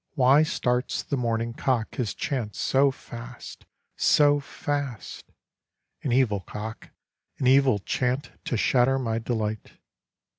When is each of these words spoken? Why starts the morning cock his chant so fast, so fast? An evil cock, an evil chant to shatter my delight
Why 0.15 0.41
starts 0.41 1.03
the 1.03 1.15
morning 1.15 1.53
cock 1.53 1.93
his 1.93 2.15
chant 2.15 2.55
so 2.55 2.89
fast, 2.89 3.67
so 3.95 4.39
fast? 4.39 5.23
An 6.01 6.11
evil 6.11 6.39
cock, 6.39 6.89
an 7.37 7.45
evil 7.45 7.77
chant 7.77 8.31
to 8.45 8.57
shatter 8.57 8.97
my 8.97 9.19
delight 9.19 9.73